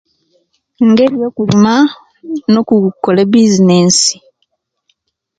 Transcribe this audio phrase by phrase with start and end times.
[0.89, 1.73] Ngeri yo kulima
[2.51, 3.95] no okukola business